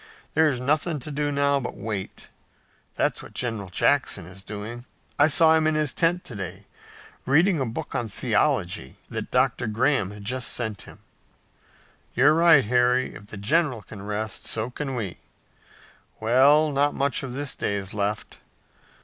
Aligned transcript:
"There's 0.33 0.59
nothing 0.59 0.97
to 1.01 1.11
do 1.11 1.31
now 1.31 1.59
but 1.59 1.77
wait. 1.77 2.27
That's 2.95 3.21
what 3.21 3.35
General 3.35 3.69
Jackson 3.69 4.25
is 4.25 4.41
doing. 4.41 4.85
I 5.19 5.27
saw 5.27 5.55
him 5.55 5.67
in 5.67 5.75
his 5.75 5.93
tent 5.93 6.25
to 6.25 6.35
day, 6.35 6.65
reading 7.23 7.59
a 7.59 7.67
book 7.67 7.93
on 7.93 8.09
theology 8.09 8.95
that 9.11 9.29
Dr. 9.29 9.67
Graham 9.67 10.09
has 10.09 10.21
just 10.23 10.53
sent 10.53 10.81
him." 10.89 11.01
"You're 12.15 12.33
right, 12.33 12.65
Harry. 12.65 13.13
If 13.13 13.27
the 13.27 13.37
general 13.37 13.83
can 13.83 14.01
rest, 14.01 14.47
so 14.47 14.71
can 14.71 14.95
we. 14.95 15.17
Well, 16.19 16.71
not 16.71 16.95
much 16.95 17.21
of 17.21 17.33
this 17.33 17.53
day 17.53 17.75
is 17.75 17.93
left. 17.93 18.39